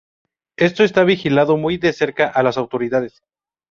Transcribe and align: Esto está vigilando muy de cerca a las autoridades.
Esto 0.57 0.83
está 0.83 1.03
vigilando 1.03 1.57
muy 1.57 1.77
de 1.77 1.93
cerca 1.93 2.25
a 2.27 2.41
las 2.41 2.57
autoridades. 2.57 3.21